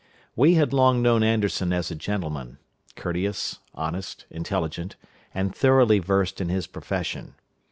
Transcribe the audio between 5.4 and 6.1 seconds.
thoroughly